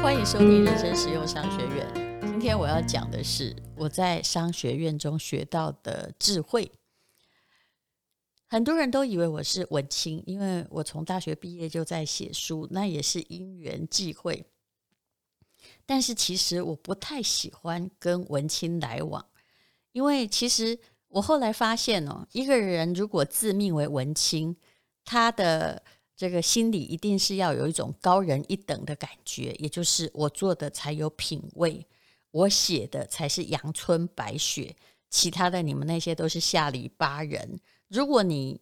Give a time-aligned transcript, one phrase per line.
[0.00, 2.20] 欢迎收听人生实用商学院。
[2.22, 6.70] 今天我要讲的是我在商学院中学到的智慧。
[8.46, 14.46] 很多人都以为我是文青，因为我从大学毕业就在写书，那也是因缘际会。
[15.84, 19.26] 但是其实我不太喜欢跟文青来往，
[19.92, 20.78] 因为其实
[21.08, 24.56] 我后来发现哦，一个人如果自命为文青，
[25.04, 25.82] 他的
[26.18, 31.86] 这个心里一定是要有一种高人一等的感觉，也就是我做的才有品味，
[32.32, 34.74] 我写的才是阳春白雪，
[35.08, 37.60] 其他的你们那些都是下里巴人。
[37.86, 38.60] 如果你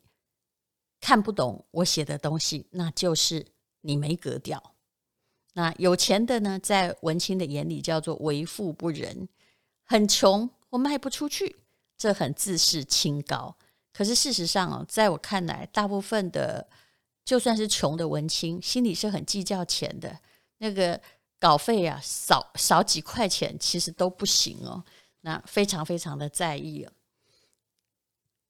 [1.00, 3.46] 看不懂我写的东西，那就是
[3.80, 4.74] 你没格调。
[5.54, 9.26] 那有钱的呢，在文青的眼里叫做为富不仁，
[9.82, 11.56] 很穷，我卖不出去，
[11.96, 13.56] 这很自视清高。
[13.94, 16.68] 可是事实上哦，在我看来，大部分的
[17.26, 20.18] 就算是穷的文青，心里是很计较钱的。
[20.58, 20.98] 那个
[21.38, 24.82] 稿费啊，少少几块钱，其实都不行哦。
[25.22, 26.92] 那非常非常的在意哦。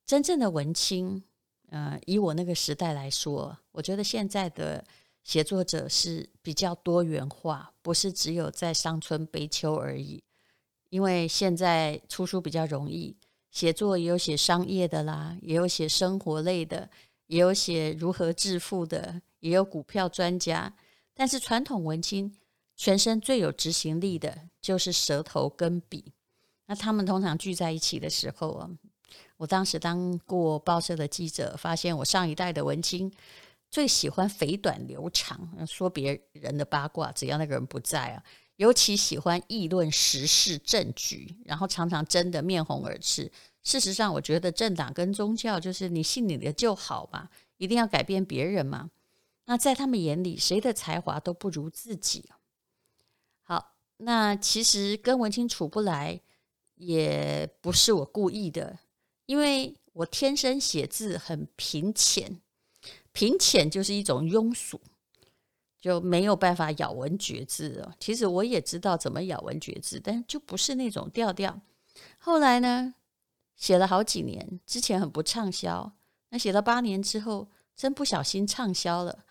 [0.04, 1.24] 真正的文青，
[1.70, 4.84] 呃，以我那个时代来说，我觉得现在的
[5.24, 10.22] 写作者是比较多元化，不是只有在伤春悲秋而已。
[10.90, 13.16] 因为现在出书比较容易，
[13.50, 16.88] 写作也有写商业的啦，也有写生活类的，
[17.26, 20.74] 也有写如何致富的，也有股票专家。
[21.14, 22.36] 但是传统文青
[22.74, 26.12] 全身最有执行力的就是舌头跟笔。
[26.66, 28.70] 那他们通常聚在一起的时候啊。
[29.38, 33.12] 我当时当过报社的记者，发现我上一代的文青
[33.70, 38.24] 最喜欢肥短流长，说别人的八卦，只要那个人不在啊，
[38.56, 43.30] 尤其喜欢议论时事政局，然后常常争得面红耳赤。
[43.62, 48.90] 事实上，我觉得政党跟宗教就是你信你的就好吧，一定要改变别人嘛。
[49.46, 52.24] 那在他们眼里，谁的才华都不如自己。
[53.42, 56.20] 好，那其实跟文青处不来，
[56.76, 58.78] 也不是我故意的。
[59.26, 62.40] 因为我天生写字很平浅，
[63.12, 64.80] 平浅就是一种庸俗，
[65.86, 67.94] 就没有办法咬文嚼字哦。
[68.00, 71.60] 其实我也知道怎么咬文嚼字，但就不是那种调调。
[72.18, 72.92] 后来呢，
[73.54, 75.92] 写了好几年，之前很不畅销，
[76.30, 79.24] 那写了八年之后，真不小心畅销了，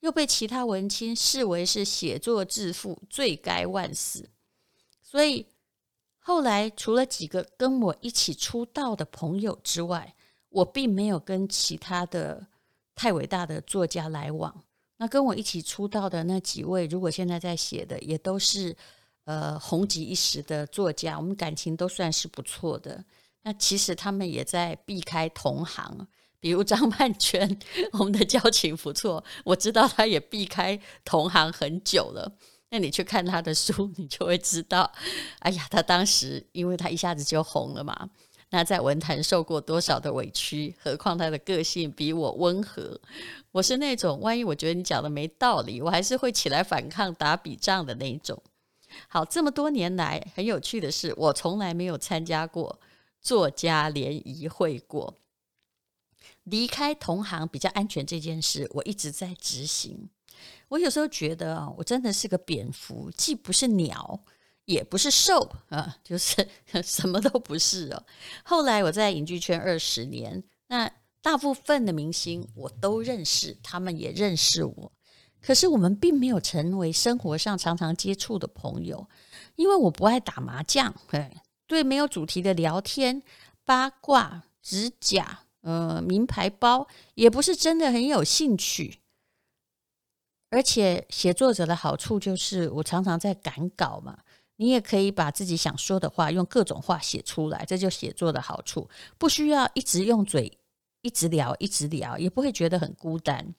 [0.00, 4.30] 又被其他文青视为是写作致富，罪该万死，
[5.00, 5.46] 所以。
[6.22, 10.14] 后来，除了几个跟我一起出道的朋友之外，
[10.50, 12.46] 我并没有跟其他的
[12.94, 14.62] 太伟大的作家来往。
[15.00, 18.76] 那跟我一起出道的那几位，如果现在在写的，也都是
[19.24, 23.02] 呃红极一时的作家，我们感情都算是不错的。
[23.42, 26.06] 那其实他们也在避开同行，
[26.38, 27.58] 比如张曼娟，
[27.98, 32.30] 我们的交情不错，我知道他也避开同行很久了。
[32.68, 34.92] 那你去看他的书，你就会知道，
[35.38, 38.10] 哎呀，他当时因为他一下子就红了嘛，
[38.50, 43.00] 那在文坛受过多少的委屈，何况他的个性比我温和，
[43.52, 48.42] 我是那种万一我觉得你讲的没道理，我还是会起来反抗、打笔仗的那一种。
[49.06, 52.80] 好，这么多年来，很有趣的是，我从来没有参加过
[53.20, 55.14] 作家联谊会过，
[56.42, 60.10] 离开同行比较安全这件事，我一直在执行。
[60.68, 64.20] 我有时候觉得啊，我真的是个蝙蝠，既不是鸟，
[64.70, 66.46] 也不是瘦 啊，就是
[66.84, 68.06] 什么都不是哦。
[68.44, 70.88] 后来我在影剧圈二十年，那
[71.20, 74.92] 大部分的明星我都认识，他们也认识我，
[75.42, 79.08] 可是我们并没有成为生活上常常接触的朋友，
[79.56, 80.94] 因为我不爱打麻将，
[81.66, 83.22] 对没有主题的聊天、
[83.64, 89.00] 八卦、指甲、呃，名牌包，也不是真的很有兴趣。
[90.52, 94.18] 而且写作者的好处就是，我常常在赶稿嘛，
[94.60, 100.52] 你也可以把自己想说的话用各种话写出来，这就写作的好处，不需要一直用嘴
[101.00, 103.54] 一直聊一直聊，也不会觉得很孤单。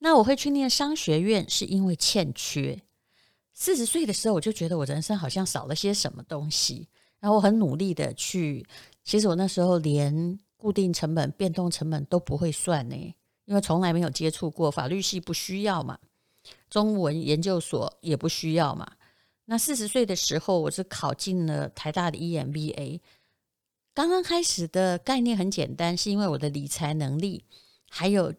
[0.00, 2.82] 那我会去念商学院，是因为欠缺。
[3.54, 6.88] 四十岁的时候，我就觉得我人生好像少了些什么东西，
[7.20, 8.66] 然后我很努力的去，
[9.04, 12.96] 其实我那时候连固定成本、变动成本都不会算呢。
[13.44, 15.96] 因为从来没有接触过，法律系不需要嘛，
[16.68, 18.90] 中文研究所也不需要嘛。
[19.50, 23.00] 那四十岁的时候，我是考进了台大的 EMBA。
[23.92, 27.44] 刚刚开始的概念很简单，是因为我的理财能力，
[27.88, 28.32] 还有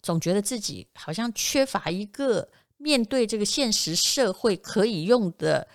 [0.00, 2.48] 总觉得自己好像缺乏一个
[2.78, 5.68] 面对这个现实社会可以用的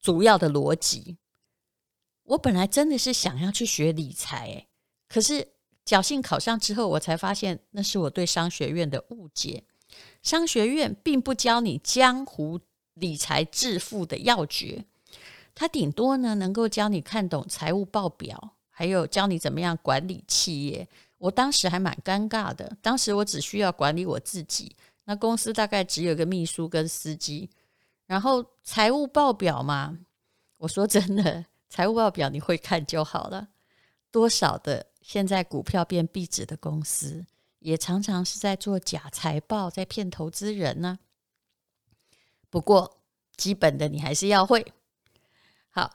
[0.00, 1.16] 主要的逻辑。
[2.24, 4.66] 我本来真的是想要去学理财，
[5.08, 5.52] 可是。
[5.84, 9.64] 侥幸考上之后，我才发现那是我对商学院的误解。
[10.22, 12.60] 商学院并不教你江湖
[12.94, 14.84] 理财致富的要诀。
[15.54, 20.88] 他顶多呢，能够教你看懂财务报表，还有教你怎么样管理企业。
[21.18, 24.74] 我当时还蛮尴尬的，当时我只需要管理我自己，
[25.04, 27.48] 那公司大概只有个秘书跟司机，
[28.06, 29.98] 然后财务报表嘛，
[30.56, 33.48] 我说真的，财务报表你会看就好了。
[34.10, 37.24] 多少的现在股票变壁纸的公司，
[37.60, 40.98] 也常常是在做假财报，在骗投资人呢。
[42.52, 43.00] 不过
[43.34, 44.74] 基本的你还是要会。
[45.70, 45.90] 好，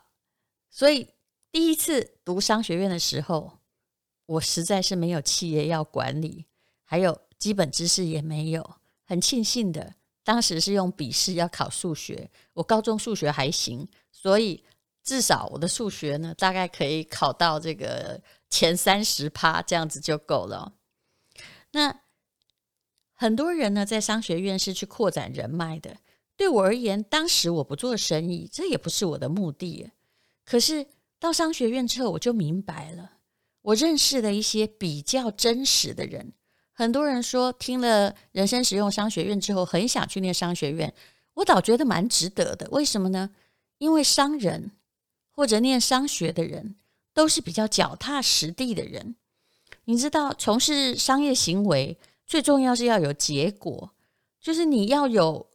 [0.72, 1.14] 所以
[1.52, 3.60] 第一次读商学院的时候，
[4.26, 6.48] 我实在是没有企业要管理，
[6.84, 8.78] 还有基本知识也没有。
[9.06, 9.94] 很庆幸的，
[10.24, 14.64] 当时是用笔试要考数学，我高中数学还行，所以
[15.04, 18.20] 至少我的数学呢，大概可以考到这个
[18.50, 20.74] 前三十趴，这样子就够了。
[21.74, 22.02] 那
[23.14, 25.98] 很多人呢，在商学院是去扩展人脉的。
[26.38, 29.90] 对我而言，当时我不做生意，这也不是我的目的。
[30.46, 30.86] 可是
[31.20, 33.14] 到商学院之后，我就明白了，
[33.64, 36.32] 我认识了一些比较真实的人。
[36.72, 40.94] 很多人说听了人生实用商学院之后，很想去念商学院，
[41.34, 42.70] 我倒觉得蛮值得的。
[42.70, 43.32] 为什么呢？
[43.80, 44.72] 因为商人
[45.32, 46.76] 或者念商学的人，
[47.16, 49.16] 都是比较脚踏实地的人。
[49.86, 51.98] 你知道，从事商业行为
[52.28, 53.92] 最重要是要有结果，
[54.40, 55.48] 就是你要有。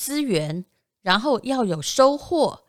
[0.00, 0.64] 资源，
[1.02, 2.64] 然后要有收获，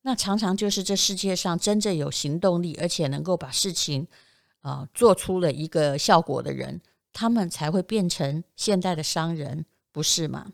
[0.00, 4.08] 那常常就是这世界上真正有行动力，而且能够把事情
[4.62, 6.80] 啊、做出了一个效果的人，
[7.12, 10.52] 他们才会变成现代的商人，不是吗？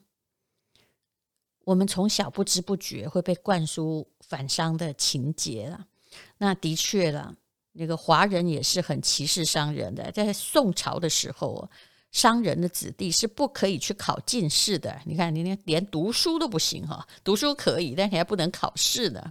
[1.63, 5.87] 我们从小不知不觉会被灌输反商的情节了。
[6.39, 7.37] 那的确了，
[7.71, 11.71] 那个华人也是很歧视商人的，在宋朝的时候。
[12.17, 14.99] 商人的子弟是不可以去考进士的。
[15.05, 19.23] 你看，你连连读书都不行哈，读书可以，但你还不能考试呢。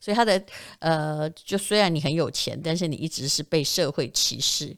[0.00, 0.42] 所以他的
[0.78, 4.74] 呃，就虽然你很有钱，但是你一直是被社会歧视。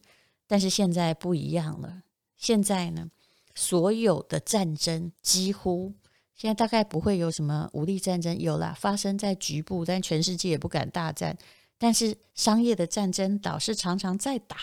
[0.49, 2.03] 但是现在不一样了，
[2.37, 3.09] 现在呢，
[3.55, 5.95] 所有的战争几乎
[6.35, 11.39] 现在大概不会有什么武力战争，有啦，发生在局部，但全世界也不敢大战。
[11.79, 14.57] 但是商业的战争倒是常常在打，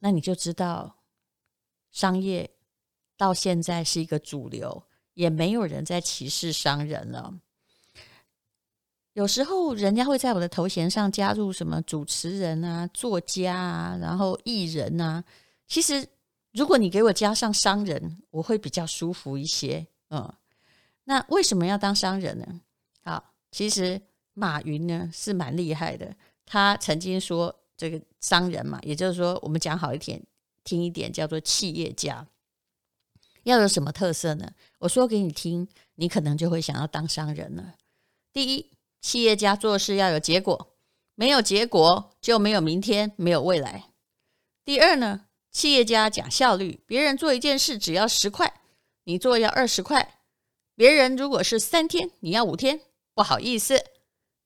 [0.00, 0.96] 那你就知道。
[1.94, 2.50] 商业
[3.16, 4.82] 到现在是一个主流，
[5.14, 7.32] 也没有人在歧视商人了。
[9.12, 15.22] 有时候人家会在我的头衔上加入什么主持人啊、作家啊，然后艺人啊。
[15.68, 16.04] 其实
[16.50, 19.86] 如果你给我加上商人，我会比较舒服一些。
[20.10, 20.34] 嗯，
[21.04, 22.60] 那为什么要当商人呢？
[23.04, 24.02] 好，其实
[24.32, 26.12] 马云呢是蛮厉害的，
[26.44, 30.20] 他曾经说这个商人嘛，也就是说我们讲好一点。
[30.64, 32.26] 听一点，叫做企业家
[33.44, 34.52] 要有什么特色呢？
[34.78, 37.74] 我说给你听，你可能就会想要当商人了。
[38.32, 40.74] 第一，企业家做事要有结果，
[41.14, 43.90] 没有结果就没有明天，没有未来。
[44.64, 48.62] 第二呢，企业家讲效率，别人做一件事只要十块，
[49.04, 50.20] 你做要二十块。
[50.74, 52.80] 别人如果是三天，你要五天，
[53.14, 53.78] 不好意思，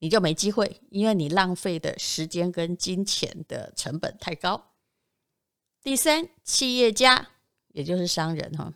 [0.00, 4.72] 你就没机会，因为你浪费的时间跟金钱的成本太高。
[5.82, 7.28] 第三，企业家。
[7.74, 8.72] 也就是商人哈，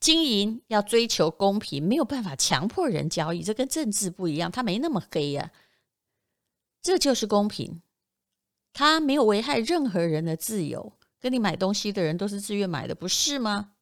[0.00, 5.52] 经营要追求公平，没有办法强迫人交易，这跟政治不一样，他没那么黑呀，
[6.82, 7.80] 这就是公平，
[8.72, 13.72] 他没有危害任何人的自由，跟你买东西的人都是自愿买的，不是吗？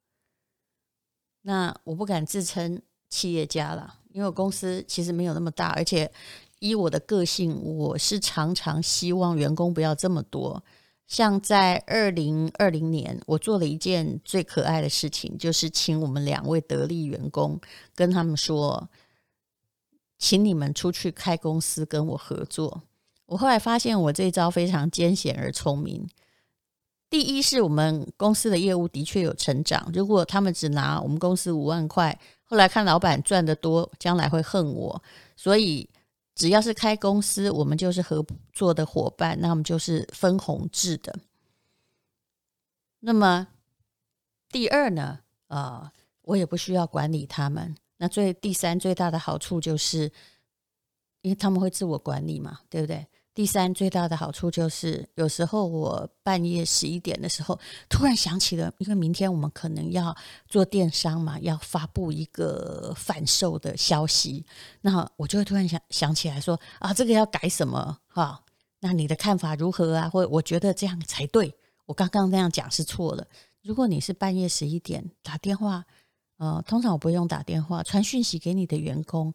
[1.43, 6.13] 那我不敢自称企业家了，因为我公司其实没有那么大，而且
[6.59, 10.63] 依我的个性，我是常常希望员工不要这么多。
[11.09, 17.59] 像在二零二零年，我做了一件最可爱的事情，就是请我们两位得力员工
[17.95, 18.91] 跟他们说，
[20.19, 22.83] 请你们出去开公司跟我合作。
[23.25, 26.07] 我后来发现我这招非常艰险而聪明。
[27.09, 35.03] 第一是我们公司的业务的确有成长，如果他们只拿我们公司五万块，后来看老板赚得多，将来会恨我，
[35.35, 35.89] 所以。
[36.39, 41.19] 只要是开公司，我们就是合作的伙伴，那我们就是分红制的。
[43.01, 43.49] 那么
[44.49, 45.19] 第二呢，
[45.49, 45.91] 呃，
[46.23, 47.77] 我也不需要管理他们。
[47.97, 50.13] 那最第三最大的好处就是，
[51.23, 53.05] 因为他们会自我管理嘛，对不对？
[53.39, 57.57] 第三最大的好处就是，有时候我半夜十一点的时候，
[57.89, 60.13] 突然想起了，因为明天我们可能要
[60.49, 64.45] 做电商嘛，要发布一个贩售的消息，
[64.81, 68.43] 那我就会突然想想起来说啊，这个要改什么哈？
[68.81, 70.09] 那你的看法如何啊？
[70.09, 71.55] 或我觉得这样才对，
[71.87, 73.25] 我刚刚那样讲是错了。
[73.63, 75.85] 如果你是半夜十一点打电话
[76.39, 79.33] 呃，通常我不用打电话传讯息给你的员工，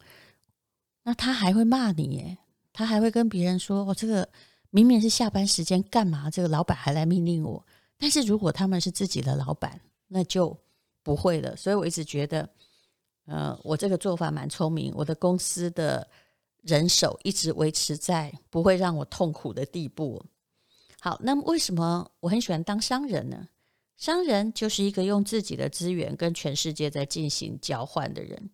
[1.04, 2.36] 那他还会骂你耶，
[2.74, 4.28] 他还会跟别人说：“我、哦、这个
[4.70, 7.64] 明明是下班时间，干嘛这个老板还来命令我？”
[7.96, 10.54] 但是如果他们是自己的老板，那就
[11.04, 11.56] 不会了。
[11.56, 12.46] 所以我一直觉得，
[13.26, 16.06] 呃，我这个做法蛮聪明，我的公司的
[16.62, 20.20] 人手一直维持在不会让我痛苦的地步。
[21.00, 23.48] 好，那么为什么我很喜欢当商人呢？
[23.96, 28.50] 商人就是一个用自己的资源跟全世界在进行交换的人。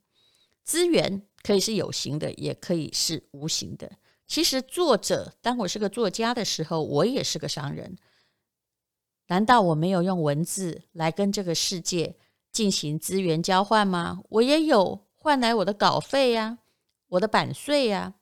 [0.64, 3.90] 资源可以是有形的，也可以是无形的。
[4.30, 7.96] 其实，作者，当我是个作家的时候，我也是个商人。
[9.26, 12.14] 难道我没有用文字来跟这个世界
[12.52, 14.20] 进行资源交换吗？
[14.28, 16.58] 我也有换来我的稿费呀，
[17.08, 18.14] 我的版税呀。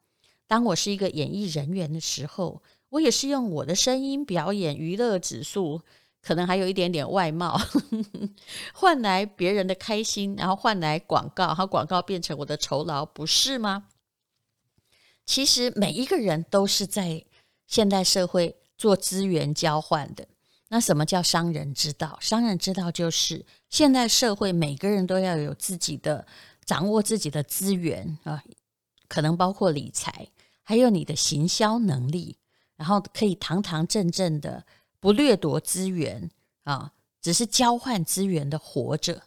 [0.47, 5.83] 当我是一个演艺人员的时候，我也是用我的声音表演、娱乐指数。
[6.23, 7.61] 可能还有一点点外貌，
[8.73, 13.89] 换来别人的开心，然后换来广告，然后广告变成我的酬劳，不是吗？
[15.29, 17.23] 其实每一个人都是在
[17.67, 20.27] 现代社会做资源交换的。
[20.69, 22.19] 那什么叫商人之道？
[22.19, 26.27] 商人之道就是现代社会每个人都要有自己的
[26.65, 28.43] 掌握自己的资源啊，
[29.07, 30.29] 可能包括理财，
[30.63, 32.39] 还有你的行销能力，
[32.77, 34.65] 然后可以堂堂正正的。
[34.99, 36.31] 不掠夺资源
[36.65, 39.25] 啊，只是交换资源的活着。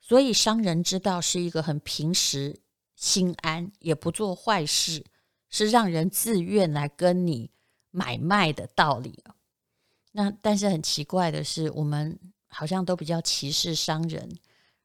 [0.00, 2.60] 所以商人之道是一个很平时
[2.94, 5.04] 心安，也不做坏事，
[5.54, 7.48] 是让人自愿来跟你
[7.92, 9.22] 买卖的道理。
[10.10, 12.18] 那但是很奇怪的是，我们
[12.48, 14.28] 好像都比较歧视商人，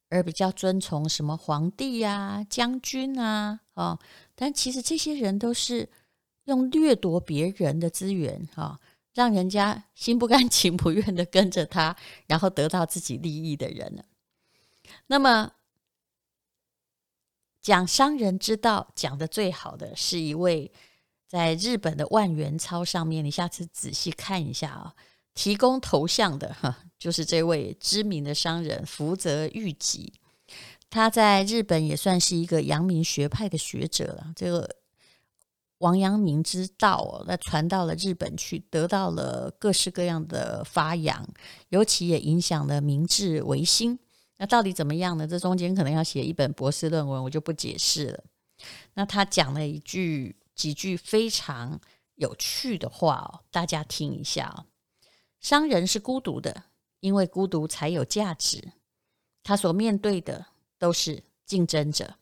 [0.09, 3.97] 而比较尊崇什么皇帝啊、将军啊啊。
[4.35, 5.89] 但其实这些人都是
[6.43, 8.79] 用掠夺别人的资源啊。
[9.15, 11.97] 让人家心不甘情不愿的跟着他，
[12.27, 14.05] 然后得到自己利益的人。
[15.07, 15.51] 那么，
[17.69, 20.71] 讲商人之道讲的最好的是一位
[21.27, 24.95] 在日本的万元钞上面，你下次仔细看一下啊，
[25.35, 30.11] 提供头像的 哈，就是这位知名的商人福泽谕吉。
[30.89, 34.33] 他在日本也算是一个阳明学派的学者了。
[34.35, 34.67] 这个。
[35.77, 41.25] 王阳明之道，那传到了日本去，得到了各式各样的发扬，
[41.69, 43.97] 尤其也影响了明治维新。
[44.39, 45.27] 那到底怎么样呢？
[45.27, 48.23] 这中间可能要写一本博士论文，我就不解释了。
[48.93, 51.79] 那他讲了一句几句非常
[52.15, 54.65] 有趣的话哦，大家听一下哦。
[55.41, 56.63] 商人是孤独的，
[57.01, 58.71] 因为孤独才有价值。
[59.43, 60.45] 他所面对的
[60.77, 62.15] 都是竞争者。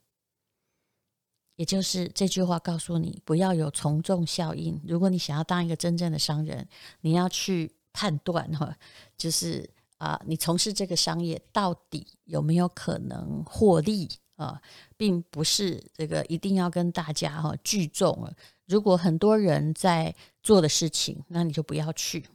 [1.56, 4.80] 也就是这句话告诉你，不要有从众效应。
[4.88, 6.68] 如果你想要当一个真正的商人，
[7.02, 8.78] 你要去判断哈，
[9.18, 14.62] 就是啊，你从事这个商业到底有没有可能获利啊，
[14.96, 18.32] 并不是这个一定要跟大家哈聚众。
[18.66, 20.13] 如果很多人在
[20.44, 22.25] 做的事情，那你就不要去。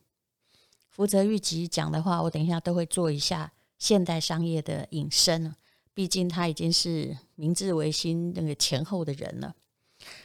[0.89, 5.55] 福泽諭吉讲的话，我等一下都会做一下现代商业的引申。
[5.95, 9.55] 毕竟他已经是明治维新那个前后的人了。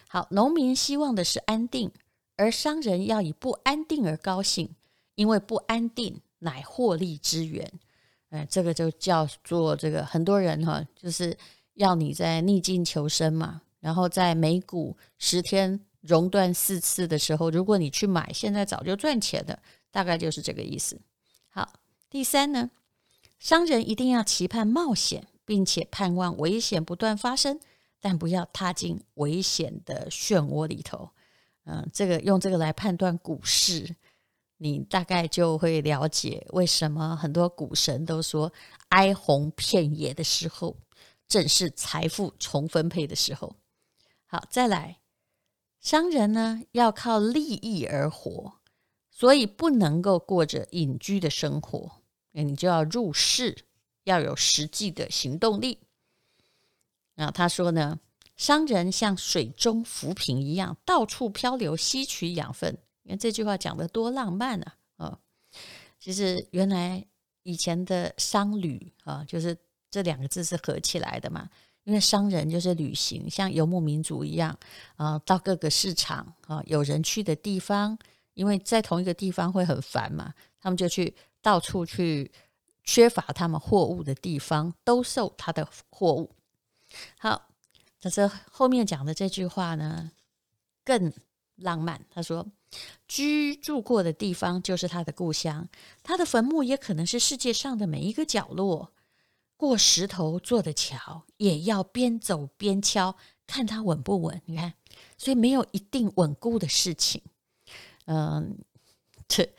[0.08, 1.92] 好，农民希望的是安定，
[2.38, 4.74] 而商人要以不安定而高兴，
[5.16, 7.72] 因为不安定乃获利之源。
[8.30, 11.38] 哎，这个就叫做这个很多人哈，就是
[11.74, 13.62] 要你在逆境求生嘛。
[13.80, 19.60] 然后在美股十天熔断四次的时候，如果你去买，现在早就赚钱了，
[19.92, 21.00] 大概就是这个意思。
[21.50, 21.74] 好，
[22.10, 22.70] 第三呢，
[23.40, 25.28] 商人一定要期盼冒险。
[25.48, 27.58] 并且盼望危险不断发生，
[28.02, 31.10] 但不要踏进危险的漩涡里头。
[31.64, 33.96] 嗯，这个用这个来判断股市，
[34.58, 38.52] 你大概就会了解为什么很多股神都说
[38.90, 40.76] 哀鸿遍野的时候，
[41.28, 43.56] 正是财富重分配的时候。
[44.26, 45.00] 好，再来，
[45.80, 48.54] 商人呢要靠利益而活，
[49.12, 53.56] 所以不能够过着隐居的生活，那你就要入世。
[54.04, 55.80] 要有实际的行动力。
[57.16, 58.00] 啊，他说呢，
[58.38, 62.78] 商人像水中浮萍一样，到处漂流，吸取养分。
[63.08, 64.76] 你看这句话讲的多浪漫啊！
[64.98, 65.20] 啊，
[65.98, 67.02] 其实原来
[67.44, 69.58] 以前的商旅啊，就是
[69.90, 71.50] 这两个字是合起来的嘛。
[71.86, 74.60] 因为商人就是旅行，像游牧民族一样
[74.98, 77.98] 啊，到各个市场啊，有人去的地方，
[78.34, 82.30] 因为在同一个地方会很烦嘛，他们就去到处去。
[82.90, 86.32] 缺乏他们货物的地方，兜售他的货物。
[87.18, 87.50] 好，
[88.00, 90.10] 但是后面讲的这句话呢，
[90.86, 91.12] 更
[91.58, 92.02] 浪漫。
[92.10, 92.48] 他说
[93.08, 95.68] ：“居住过的地方就是他的故乡，
[96.04, 98.92] 他的坟墓也可能是世界上的每一个角落。
[99.60, 103.16] 过石头做的桥，也要边走边敲，
[103.48, 104.40] 看它稳不稳。
[104.46, 104.74] 你看，
[105.18, 107.20] 所以没有一定稳固的事情。
[108.06, 108.60] 嗯，
[109.28, 109.50] 这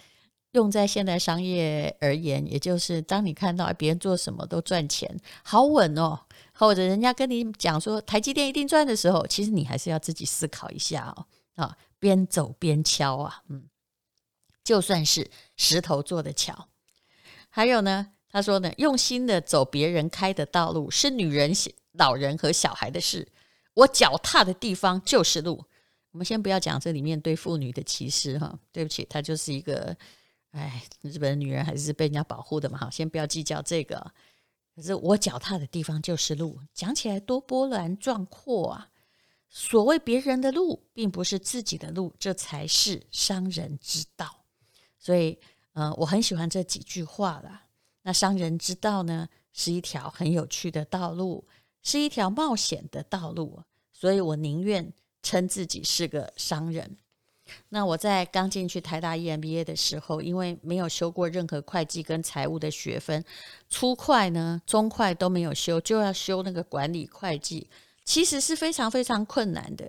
[0.53, 6.21] 用在现代商业而言，也就是当你看到别人做什么都赚钱，好稳哦，
[6.53, 11.27] 或者人家跟你讲说台积电一定赚的时候，其实你还是要自己思考一下哦。
[11.59, 13.69] 啊，边走边敲啊，嗯，
[14.63, 16.69] 就算是石头做的桥。
[17.51, 21.53] 还有呢，他说呢，用心的走别人开的道路是女人、
[21.93, 23.27] 老人和小孩的事，
[23.75, 25.65] 我脚踏的地方就是路。
[26.13, 29.97] 我们先不要讲这里面对妇女的歧视哈，对不起，她就是一个，
[30.53, 34.13] 哎，日本女人还是被人家保护的嘛，哈，先不要计较这个。
[34.77, 38.89] 可是我脚踏的地方就是路，讲起来多波澜壮阔啊！
[39.51, 44.45] 所谓别人的路，并不是自己的路，这才是商人之道。
[44.99, 45.39] 所以。
[45.75, 47.63] 嗯，我很喜欢这几句话啦。
[48.03, 51.47] 那商人之道呢，是一条很有趣的道路，
[51.85, 53.63] 是一条冒险的道路，
[53.93, 56.97] 所以我宁愿称自己是个商人。
[57.69, 63.25] 那我在刚进去台大 EMBA 的时候，因为没有修过任何会计跟财务的学分，
[63.69, 67.71] 初会呢、中会都没有修，就要修那个管理会计，
[68.09, 69.87] 其实是非常非常困难的。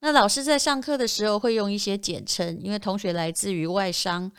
[0.00, 4.30] 那老师在上课的时候会用一些简称，因为同学来自于外商。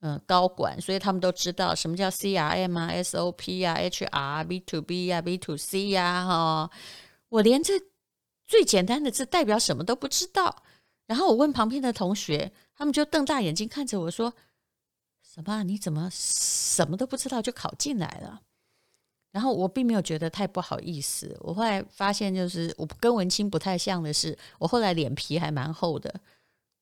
[0.00, 6.70] 嗯，高管，所以他们都知道什么叫 CRM 啊、SOP 啊、HR、B to B 啊、B to C 呀，哈，
[7.30, 7.72] 我连这
[8.46, 10.62] 最简单的字代表什么都不知道。
[11.08, 14.32] 然后我问旁边的同学，他们就瞪大眼睛看着我说
[15.20, 15.64] ：“什么？
[15.64, 18.42] 你怎么什么都不知道就考进来了？”
[19.38, 21.32] 然后我并没有觉得太不好意思。
[21.38, 26.12] 我后来发现，就是我跟文青不太像的是，我后来脸皮还蛮厚的。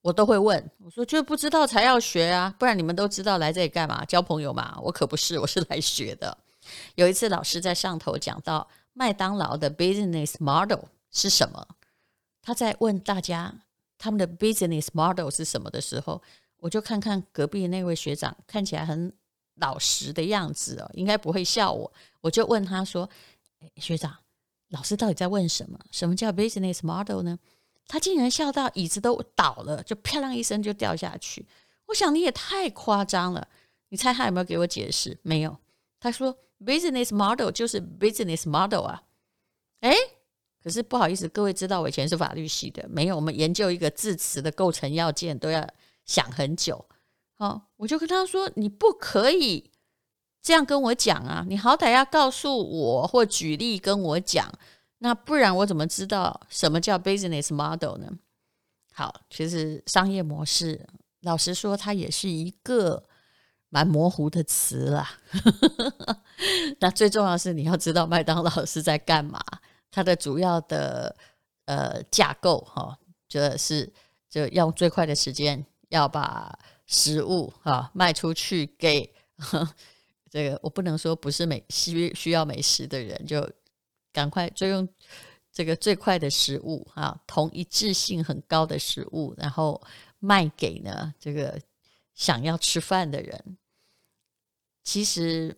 [0.00, 4.02] 我都会问，我说就不知道才要学啊，不然你们都知道来这里干嘛？
[4.06, 4.78] 交朋友嘛？
[4.82, 6.34] 我可不是，我是来学的。
[6.94, 11.68] 有一次老师在上头讲到麦当劳的 business model 是什么，
[12.40, 13.54] 他在问大家
[13.98, 16.22] 他们的 business model 是什么的时候，
[16.60, 19.12] 我就看看隔壁那位学长看起来很
[19.56, 23.08] 老实的样子哦，应该不会笑我，我就问他说：“，
[23.76, 24.14] 学长，
[24.68, 25.78] 老师到底在问什么？
[25.90, 27.38] 什么叫 business model 呢？”
[27.88, 31.46] 他竟然笑到椅子都倒了，就啪啷一声就掉下去。
[31.86, 33.46] 我想你也太夸张了。
[33.88, 35.16] 你猜他有没有给我解释？
[35.22, 35.56] 没有。
[36.00, 39.02] 他说：“business model 就是 business model 啊。”
[39.82, 39.94] 诶，
[40.64, 43.14] 可是不好意思，各位知道我以前是法律系的，没有。
[43.14, 45.64] 我们研究一个字词的构成要件都要
[46.04, 46.84] 想很久。
[47.38, 49.70] 好，我就跟他说：“你不可以
[50.40, 51.44] 这样跟我讲啊！
[51.46, 54.52] 你好歹要告诉我或举例跟我讲。”
[54.98, 58.10] 那不然我怎么知道什么叫 business model 呢？
[58.94, 60.88] 好，其实商业模式，
[61.20, 63.04] 老实说，它也是一个
[63.68, 65.18] 蛮模糊的词啦。
[66.80, 69.38] 那最重要是你要知道麦当劳是在干嘛，
[69.90, 71.14] 它的主要的
[71.66, 73.92] 呃架构哈，就是
[74.30, 79.12] 就用最快的时间要把食物哈卖出去给
[80.30, 83.48] 这个，我不能说不是美需需要美食的人就。
[84.12, 84.88] 赶快就用
[85.52, 89.78] 这个最快的食物啊，同一致性很高的食物，然后
[90.20, 91.60] 卖给呢这个
[92.14, 93.58] 想要吃饭的人。
[94.82, 95.54] 其实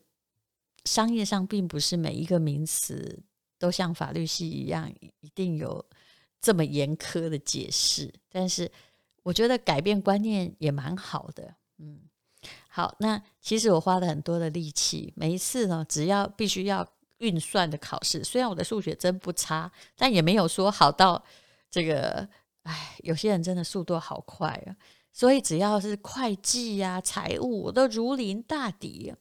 [0.84, 3.22] 商业上并不是每一个名词
[3.60, 5.86] 都像法律系一样一定有
[6.40, 8.68] 这么严苛的解释，但是
[9.22, 11.54] 我觉得改变观念也蛮好的。
[11.78, 12.00] 嗯，
[12.68, 16.86] 好，那其实我花了很多的力气，每一次呢，只要必须要。
[17.18, 21.20] 运算的考试，虽然我的数学真不差，但也没有说好到
[21.68, 22.28] 这个。
[22.62, 24.70] 哎，有些人真的速度好快啊！
[25.12, 29.12] 所以只要是会计呀、啊、财务，我都如临大敌。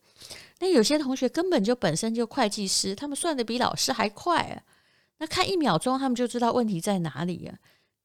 [0.60, 4.62] 那有些同学根本就本身就会计师，他们算得比老师还快啊！
[5.18, 7.58] 那看一秒钟，他们就知道问题在哪里啊。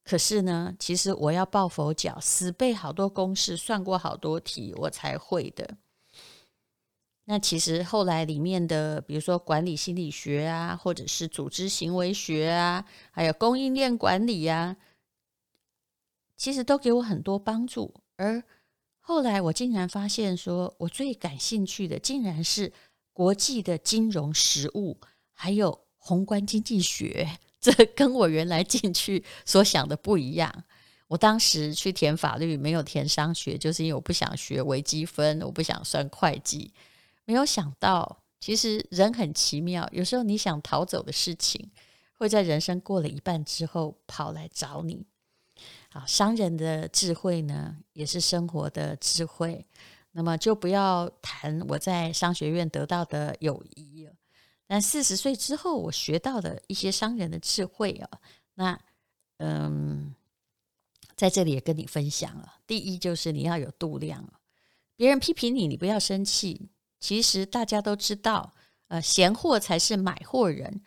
[0.05, 5.77] 可是呢，其实我要抱佛脚，死背好多公式，算过好多题，我才会的。
[7.25, 14.77] 那其实后来里面的，比如说管理心理学啊，或者是组织行为学啊，还有供应链管理啊，
[16.37, 17.95] 其实都给我很多帮助。
[18.17, 18.43] 而
[18.99, 22.73] 后来我竟然发现，说我最感兴趣的，竟然是
[23.13, 24.99] 国际的金融实务，
[25.33, 27.39] 还有宏观经济学。
[27.63, 30.65] 这 跟我原来进去所想的不一样。
[31.07, 36.73] 我当时去填法律，没有填商学，就是因为我不想学微积分，我不想算会计。
[37.25, 39.89] 没有想到，其实人很奇妙。
[39.93, 41.71] 有时候你想逃走的事情，
[42.15, 45.07] 会在人生过了一半之后跑来找你。
[45.91, 49.65] 好，商人的智慧呢，也是生活的智慧。
[50.13, 54.13] 那么就不要谈我在商学院得到的友谊了。
[54.73, 58.09] 但四十岁之后，我学到的一些商人的智慧啊，
[58.55, 58.81] 那
[59.37, 60.15] 嗯，
[61.15, 62.55] 在这里也跟你分享了。
[62.67, 64.27] 第一就是你要有度量，
[64.97, 66.71] 别人批评你，你不要生气。
[66.99, 68.55] 其实大家都知道，
[68.89, 70.81] 呃，闲货才是买货人。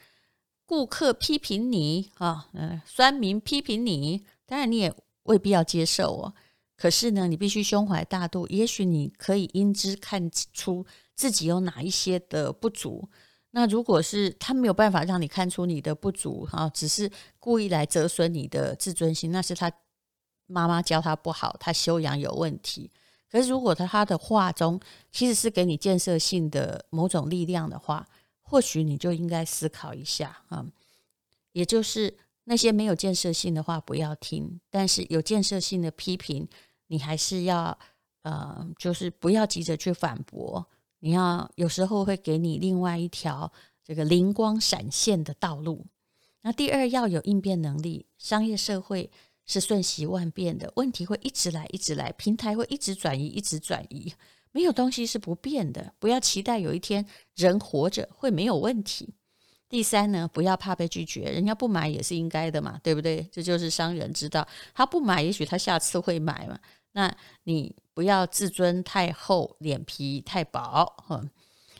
[0.65, 4.91] 顾客批评你啊，嗯、呃，酸民批评你，当然你也
[5.25, 6.33] 未必要接受哦。
[6.75, 13.07] 可是呢，你必须胸怀大度，也许你可以因之看出自己有哪一些的不足。
[13.57, 19.71] 那如果是他没有办法让你看出你的不足，哈，只是故意来折损你的自尊心，那是他
[20.45, 22.91] 妈妈教他不好，他修养有问题。
[23.31, 24.77] 可是如果他他的话中
[25.09, 28.05] 其实是给你建设性的某种力量的话，
[28.41, 30.65] 或许你就应该思考一下啊。
[31.53, 32.13] 也就是
[32.43, 36.45] 那些没有建设性的话不要听，但是有建设性的批评，
[36.87, 37.79] 你还是要
[38.23, 40.67] 呃，就是不要急着去反驳。
[41.05, 43.51] 你要有时候会给你另外一条
[43.83, 45.85] 这个灵光闪现的道路。
[46.41, 48.07] 那第二要有应变能力。
[48.17, 49.11] 商业社会
[49.45, 54.11] 是瞬息万变的，问题会一直来，一直来，平台会一直转移，一直转移，
[54.51, 55.93] 没有东西是不变的。
[55.99, 59.13] 不要期待有一天人活着会没有问题。
[59.69, 63.29] 第三呢，不要怕被拒绝，人家不买也是应该的嘛，对不对？
[63.31, 66.59] 这就是商人之道，他不买，也许他下次会买嘛。
[66.93, 67.75] 那你。
[67.95, 70.95] 不要自尊太厚，脸皮太薄。
[71.09, 71.31] 嗯，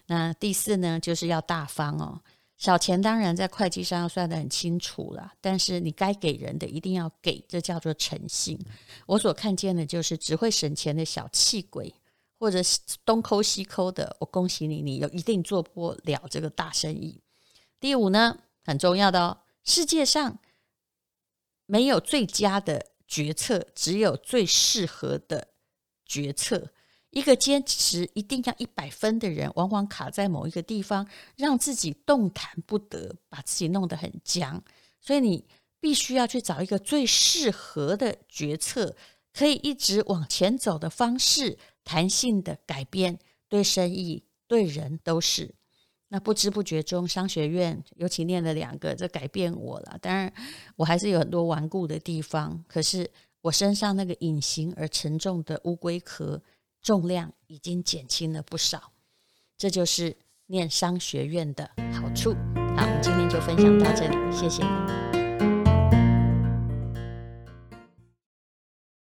[0.08, 2.22] 那第四呢，就是要大方哦。
[2.56, 8.58] 小钱当然在会计上要算得很清楚了，但是你该给人的一定要给，这叫做诚信。
[9.06, 11.94] 我所看见的就是只会省钱的小气鬼，
[12.40, 14.16] 或者是东抠西抠的。
[14.22, 17.22] 我恭喜你，你有一定做不了这个大生意。
[17.78, 20.40] 第五呢，很重要的哦，世界上
[21.66, 25.50] 没有最佳的决策，只有最适合的。
[26.06, 26.72] 决策，
[27.10, 34.62] 一个坚持一定要一百分的人，往往卡在某一个地方，让自己动弹不得，把自己弄得很僵。
[35.00, 35.46] 所以你
[35.80, 38.96] 必须要去找一个最适合的决策，
[39.34, 45.56] 可以一直往前走的方式，弹性的改变，对生意、对人都是。
[46.10, 49.98] 那不知不觉中，商学院尤其念了两个，这改变我了。
[50.02, 50.32] 当然，
[50.76, 53.10] 我还是有很多顽固的地方，可是。
[53.46, 56.42] 我身上那个隐形而沉重的乌龟壳，
[56.82, 58.92] 重量已经减轻了不少。
[59.56, 62.34] 这就是念商学院的好处。
[62.76, 65.25] 好，我们今天就分享到这里，谢谢你。